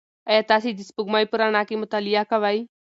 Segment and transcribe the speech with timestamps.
[0.29, 2.57] ایا تاسي د سپوږمۍ په رڼا کې مطالعه کوئ؟